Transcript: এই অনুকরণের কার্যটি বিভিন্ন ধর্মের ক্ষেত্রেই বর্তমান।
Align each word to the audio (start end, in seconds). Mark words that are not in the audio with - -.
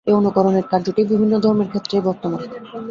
এই 0.07 0.13
অনুকরণের 0.13 0.65
কার্যটি 0.71 1.01
বিভিন্ন 1.03 1.33
ধর্মের 1.39 1.69
ক্ষেত্রেই 1.69 2.05
বর্তমান। 2.07 2.41